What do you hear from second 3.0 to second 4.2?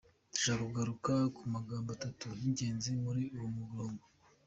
muri uwo murongo:.